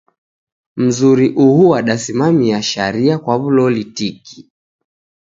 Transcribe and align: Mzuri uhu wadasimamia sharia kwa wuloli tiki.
Mzuri 0.75 1.27
uhu 1.37 1.69
wadasimamia 1.69 2.63
sharia 2.63 3.17
kwa 3.17 3.37
wuloli 3.37 3.85
tiki. 3.85 4.51